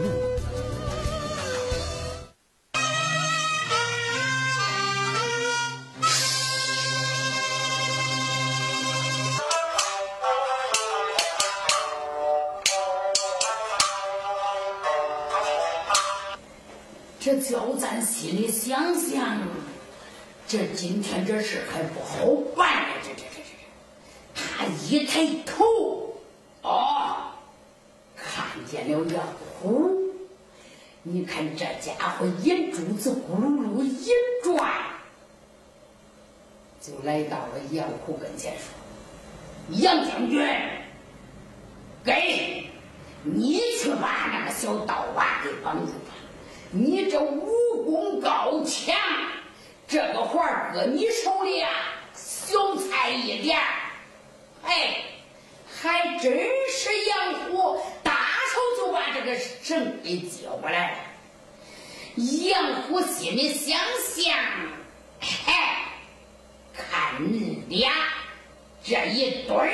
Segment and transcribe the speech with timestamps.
[20.51, 22.25] 这今天这事还不好
[22.57, 22.95] 办呢。
[23.01, 25.63] 这这这这，他一抬头，
[26.61, 27.31] 哦，
[28.17, 29.23] 看见了杨
[29.61, 30.11] 虎。
[31.03, 34.09] 你看这家伙眼珠子咕噜噜一
[34.43, 34.69] 转，
[36.81, 40.45] 就来到了杨虎跟前说：“杨将军，
[42.03, 42.65] 给，
[43.23, 46.11] 你去把那个小刀娃给绑住吧。”
[46.71, 48.93] 你这武功高强，
[49.91, 50.41] 这个活
[50.73, 51.69] 搁你手里啊，
[52.13, 53.57] 小菜一碟
[54.63, 55.03] 哎，
[55.69, 58.13] 还真是杨虎大
[58.53, 60.97] 手就把这个绳给接过来了。
[62.15, 64.33] 杨虎心里想想，
[65.19, 65.83] 嗨，
[66.73, 67.91] 看你俩
[68.81, 69.73] 这一对儿，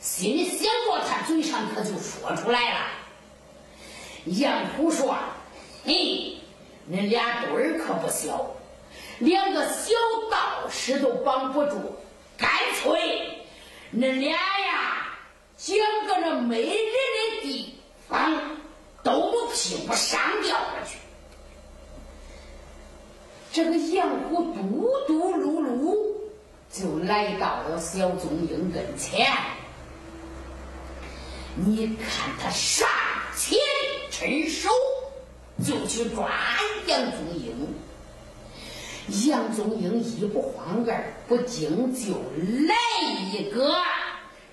[0.00, 2.80] 心里想着，他嘴上可就说出来了。
[4.26, 5.16] 杨虎说。
[5.86, 6.36] 嘿，
[6.90, 8.54] 恁俩堆儿可不小，
[9.18, 9.92] 两个小
[10.30, 11.96] 道士都绑不住，
[12.36, 13.46] 干脆
[13.94, 15.08] 恁俩呀，
[15.56, 15.76] 将
[16.06, 18.58] 个那没人的地方，
[19.02, 20.98] 都屁股上吊过去。
[23.52, 25.96] 这个杨虎嘟嘟噜噜
[26.70, 29.32] 就来到了小宗英跟前，
[31.54, 32.88] 你看他上
[33.36, 33.58] 前
[34.10, 34.68] 伸手。
[35.64, 36.28] 就去抓
[36.88, 37.53] 杨宗英，
[39.26, 42.14] 杨宗英一不慌二不惊，就
[42.66, 42.74] 来
[43.32, 43.74] 一个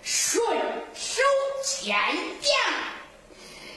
[0.02, 0.44] 顺
[0.94, 1.22] 手
[1.66, 2.04] 牵羊，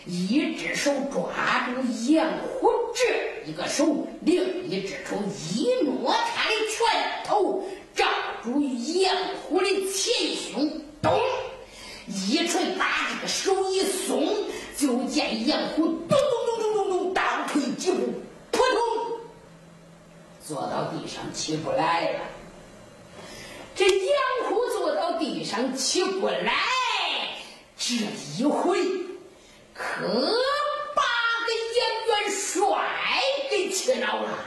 [0.05, 5.17] 一只手抓住杨虎这一个手，另一只手
[5.55, 7.65] 一挪他的拳头，
[7.95, 8.05] 罩
[8.43, 11.21] 住杨虎的前胸，咚，
[12.09, 14.35] 一锤把这个手一松，
[14.77, 16.19] 就见杨虎咚咚
[16.49, 17.15] 咚咚咚咚。
[17.15, 18.13] 倒退几步，
[20.47, 22.21] 坐到地上起不来了。
[23.75, 26.53] 这杨虎坐到地上起不来，
[27.79, 27.95] 这
[28.37, 28.79] 一回
[29.73, 30.07] 可
[30.95, 31.03] 把
[31.47, 32.79] 个杨元帅
[33.51, 34.45] 给气恼了。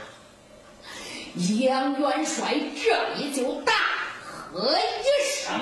[1.60, 3.72] 杨元帅这里就大
[4.22, 5.60] 喝一声：“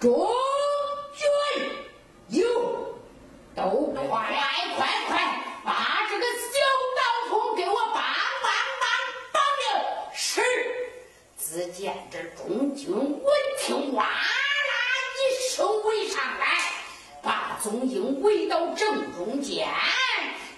[0.00, 0.28] 中
[2.28, 2.44] 军有，
[3.54, 3.62] 都
[3.92, 6.58] 快快快！”把这个小
[6.98, 8.02] 道童给我绑绑
[8.82, 8.84] 绑
[9.32, 9.40] 绑
[9.80, 10.10] 了！
[10.12, 10.42] 是。
[11.38, 13.22] 只见这中军闻
[13.58, 14.10] 听，哇啦
[15.16, 16.46] 一声围上来，
[17.22, 19.66] 把中英围到正中间，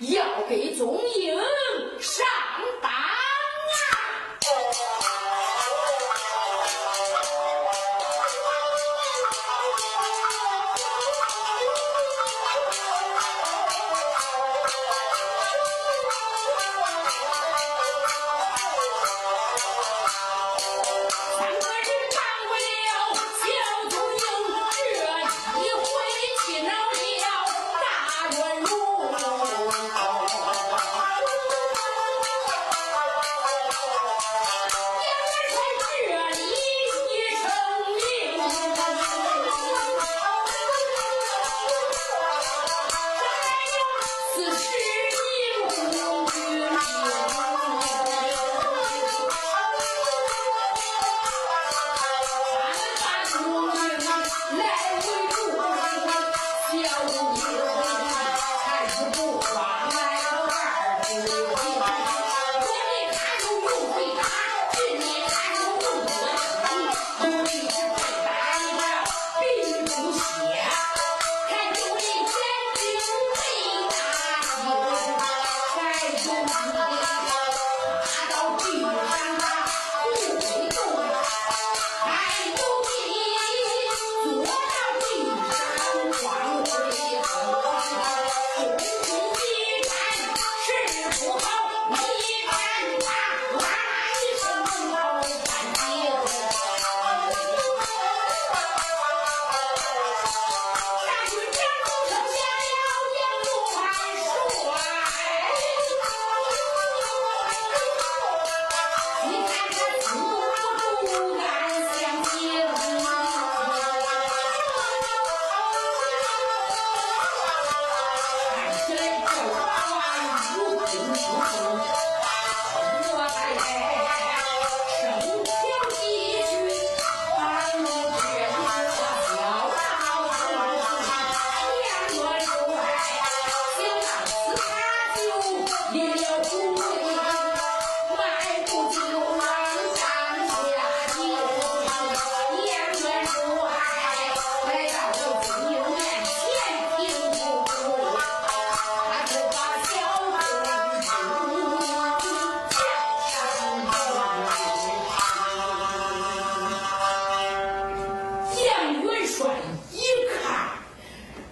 [0.01, 1.37] 要给中英
[2.01, 2.27] 上
[2.83, 2.91] 当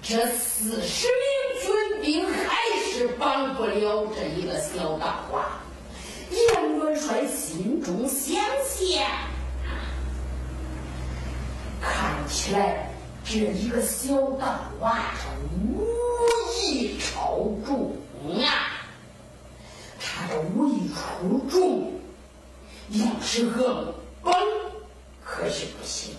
[0.02, 2.58] 这四十名军兵还
[2.90, 5.62] 是帮不了这一个小道啊！
[6.54, 8.34] 杨元帅心中想
[8.64, 9.06] 想，
[11.80, 12.90] 看起来
[13.24, 14.46] 这一个小道
[14.80, 15.28] 啊，这
[15.70, 15.86] 武
[16.60, 17.94] 艺超重
[18.44, 18.82] 啊！
[20.00, 21.92] 他这武艺出众，
[22.90, 24.34] 要是硬崩，
[25.24, 26.16] 可是不行。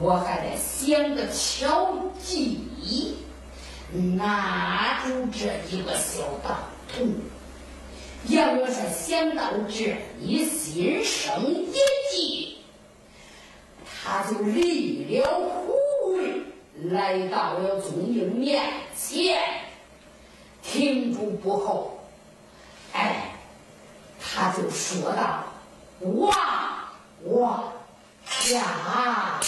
[0.00, 1.94] 我还得想个巧
[2.26, 3.16] 计，
[4.16, 6.58] 拿住这一个小道
[6.92, 7.14] 童。
[8.28, 11.72] 杨元帅想到这里，心生一
[12.10, 12.58] 计，
[13.84, 15.72] 他就立了虎
[16.12, 16.42] 位，
[16.90, 18.64] 来到了宗英面
[18.96, 19.38] 前，
[20.60, 22.00] 停住不后，
[22.92, 23.30] 哎，
[24.20, 25.44] 他就说道
[26.18, 26.90] ：“哇
[27.26, 27.72] 哇
[28.50, 29.40] 呀！”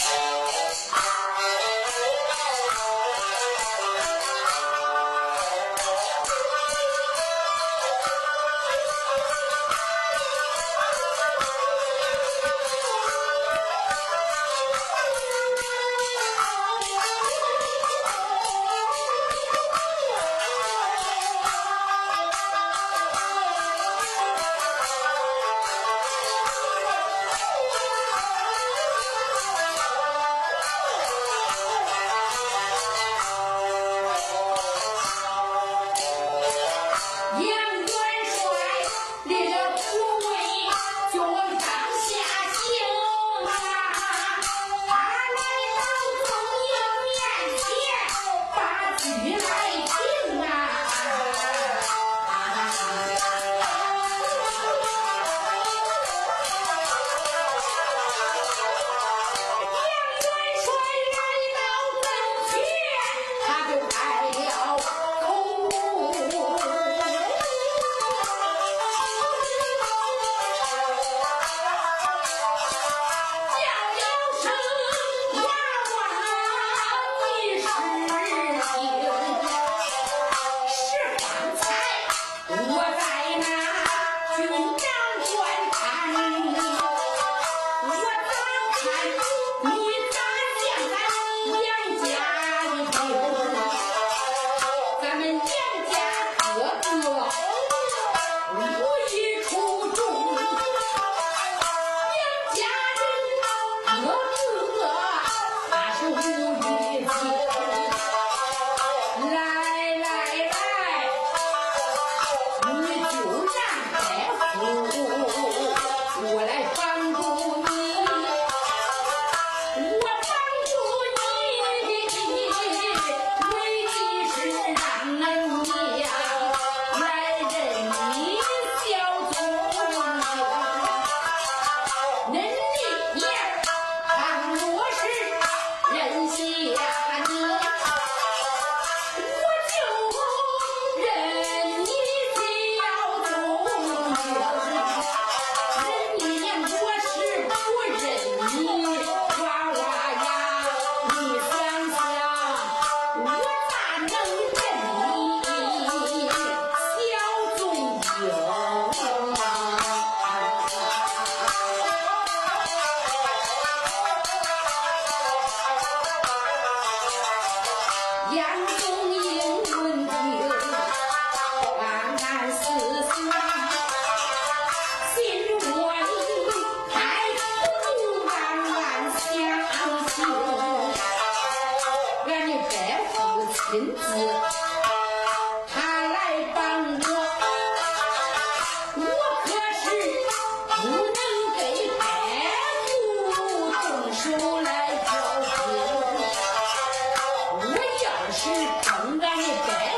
[199.11, 199.88] 应该是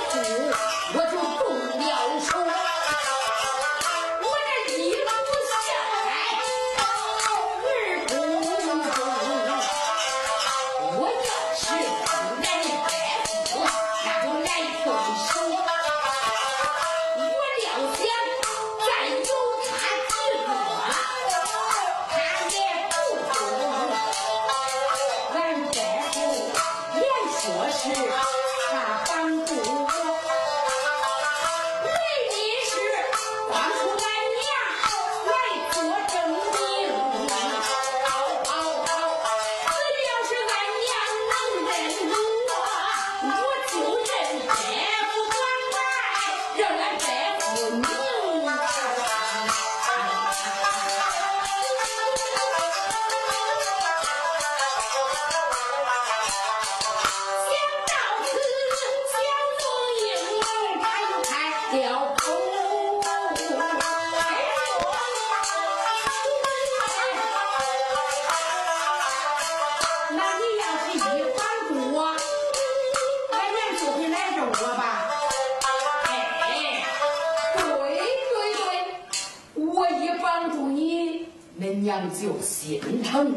[82.11, 83.33] 就心疼，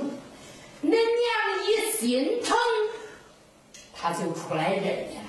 [0.82, 0.96] 恁娘
[1.66, 2.56] 一心疼，
[3.94, 5.22] 他就出来认你了。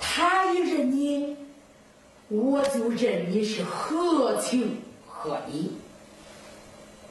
[0.00, 1.36] 他一认你，
[2.28, 5.72] 我就认你是合情合理。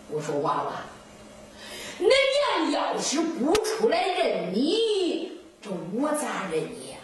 [0.10, 0.72] 我说娃娃，
[2.00, 2.10] 恁
[2.64, 6.98] 娘要是不出来认你，这我咋认你呀？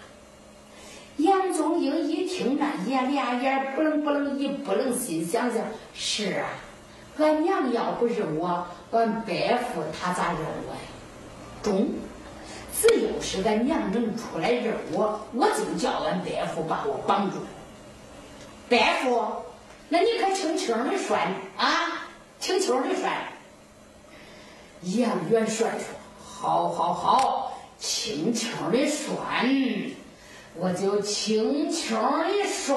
[1.18, 5.64] 杨宗英一听那眼，俩眼不楞不楞一不楞，心想想：
[5.94, 6.48] 是啊。
[7.18, 9.34] 俺娘要不认我，俺伯
[9.74, 10.80] 父他咋认我呀？
[11.62, 11.90] 中，
[12.76, 17.38] 只要是俺娘能出来认我，我就叫俺伯父把我绑住。
[18.68, 19.44] 伯父，
[19.90, 21.20] 那你可轻轻的拴
[21.56, 22.08] 啊，
[22.40, 23.12] 轻轻的拴。
[24.82, 25.86] 杨元帅说
[26.20, 29.92] ：“好，好，好，轻轻的拴，
[30.56, 32.76] 我就轻轻的拴。”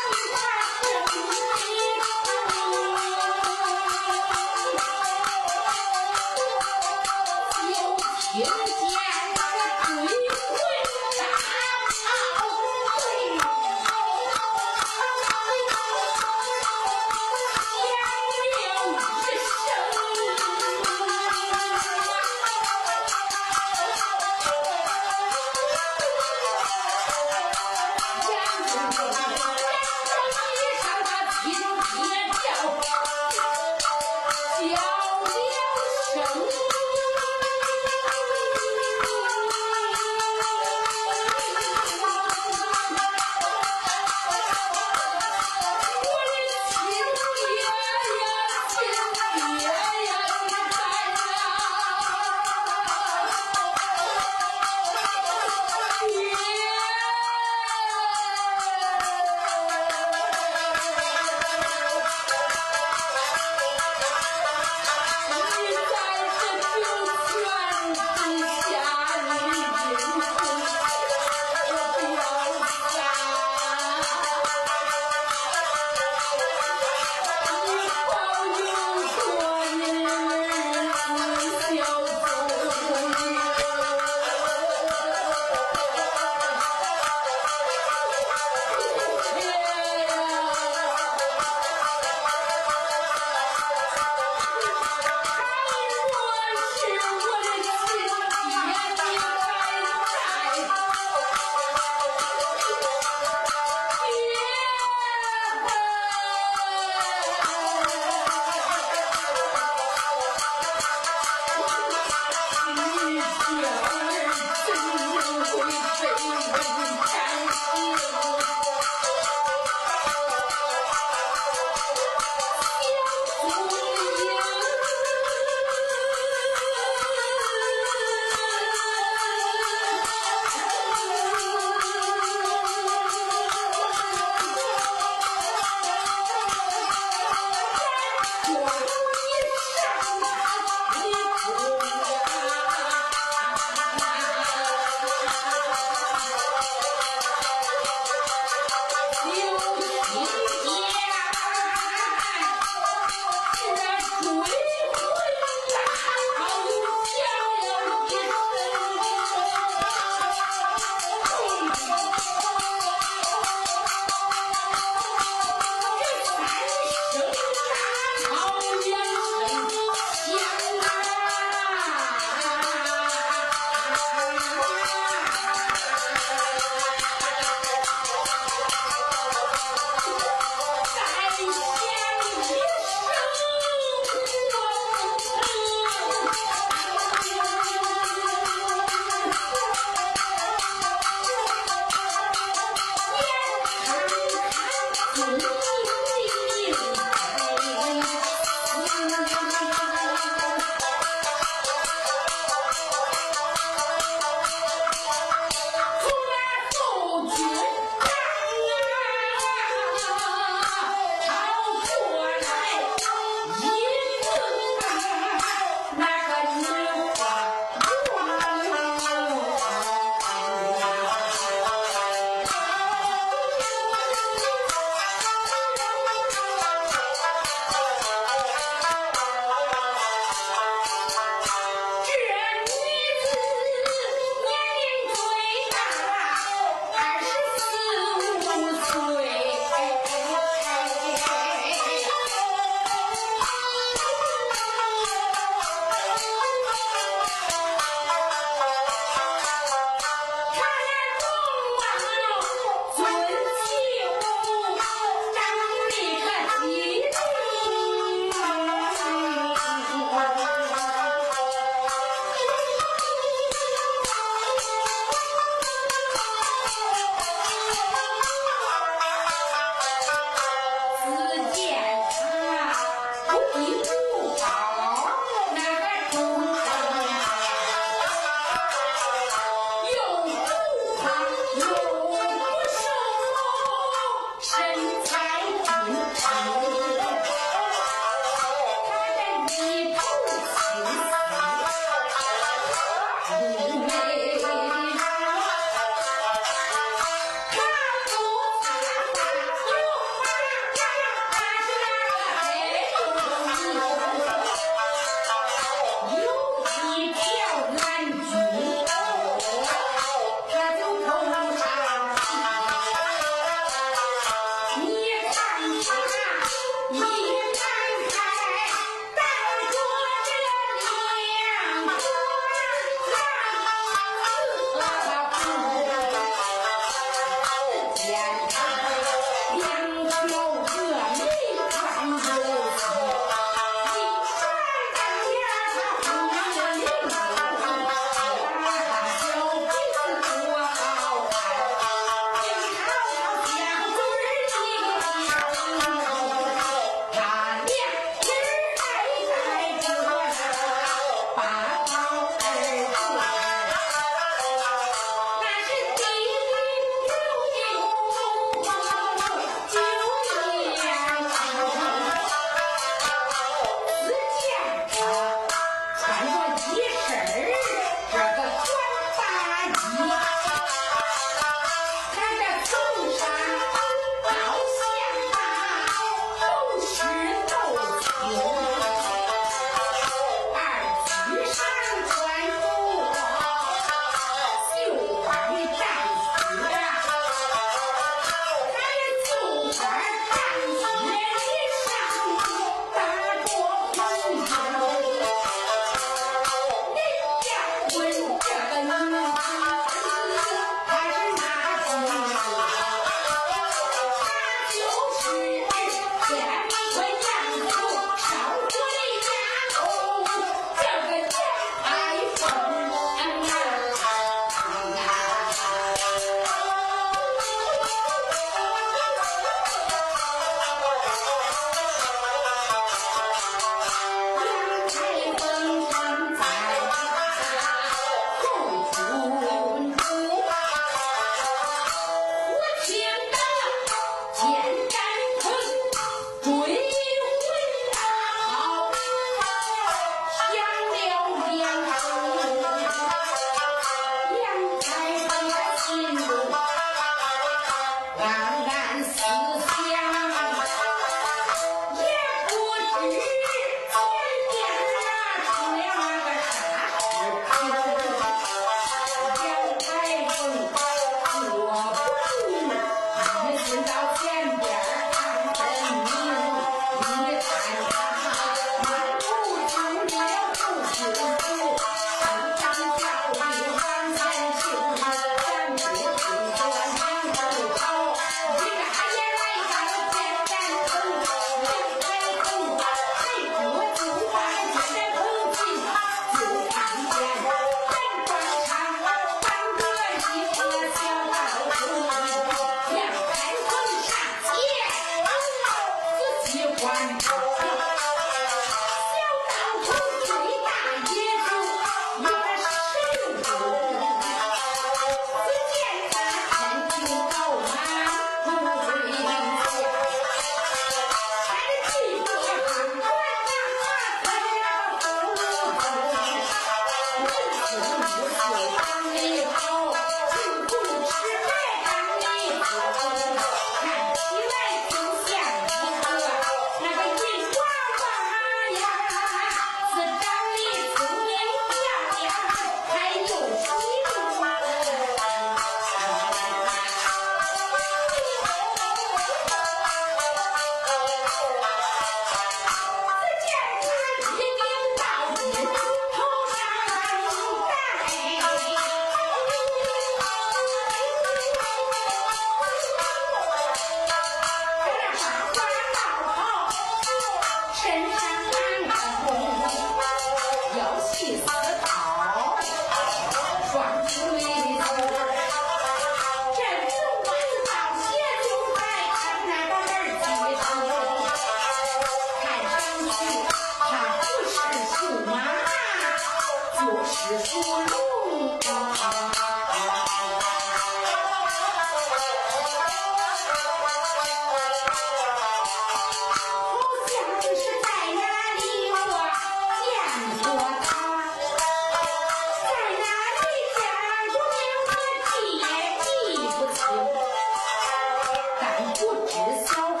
[598.98, 599.32] 不知
[599.66, 600.00] 小孩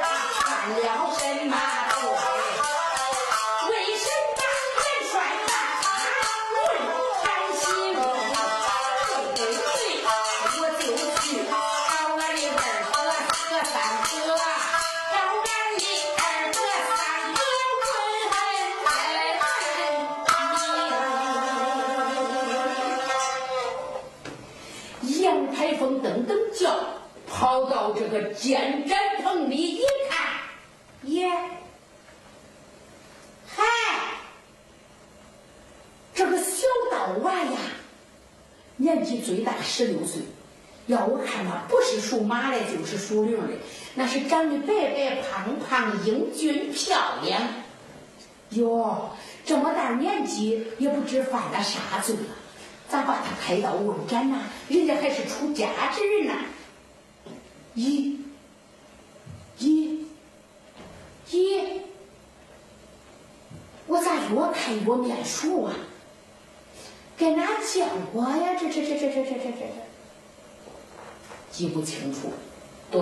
[0.00, 0.06] 他
[0.38, 1.81] 穿了什么
[42.22, 43.54] 马的，就是属龙的，
[43.94, 47.42] 那是长得白白胖胖、英俊漂亮。
[48.50, 49.10] 哟，
[49.44, 52.34] 这么大年纪也不知犯了啥罪了，
[52.88, 54.38] 咋把他开刀问斩呢？
[54.68, 56.34] 人家还是出家之人呢。
[57.74, 58.18] 咦，
[59.58, 60.04] 咦，
[61.30, 61.80] 咦，
[63.86, 65.74] 我咋越看越面熟啊？
[67.18, 68.54] 在哪见过呀？
[68.58, 69.91] 这这这这这这这这这，
[71.52, 72.32] 记不清楚。
[72.90, 73.00] 对，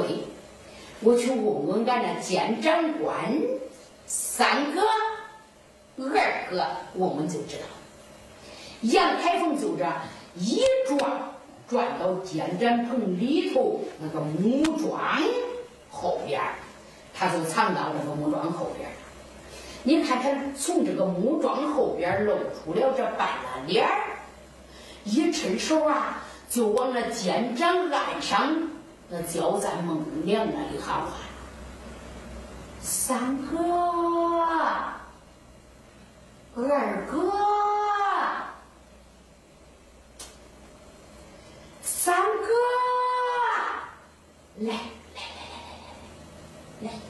[1.01, 3.15] 我去问问俺那监斩官
[4.07, 4.83] 三哥、
[5.97, 7.63] 二哥，我们就知道。
[8.83, 9.87] 杨开峰就这
[10.35, 10.99] 一转
[11.69, 14.99] 转到监斩棚里头那个木桩
[15.91, 16.41] 后边，
[17.15, 18.89] 他就藏到这个木桩后边。
[19.83, 24.19] 你看他从这个木桩后边露出了这半拉脸儿，
[25.05, 28.69] 一伸手啊，就往那监斩案上
[29.09, 31.13] 那焦赞孟良那里喊话
[32.83, 33.57] ：“三哥，
[36.57, 37.33] 二哥，
[41.81, 42.49] 三哥，
[44.59, 44.75] 来来
[45.15, 45.55] 来来
[46.83, 47.01] 来来来。”